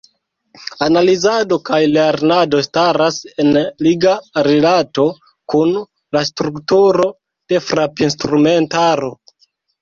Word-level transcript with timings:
Analizado 0.83 1.57
kaj 1.69 1.79
lernado 1.97 2.61
staras 2.67 3.19
en 3.43 3.59
liga 3.87 4.13
rilato 4.47 5.05
kun 5.55 5.77
la 6.19 6.25
strukturo 6.31 7.07
de 7.53 7.61
frapinstrumentaro. 7.69 9.13